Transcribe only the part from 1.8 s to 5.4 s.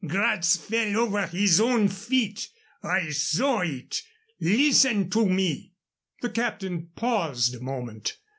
feet. I saw it. Listen to